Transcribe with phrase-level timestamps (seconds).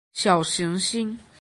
[0.13, 1.19] 小行星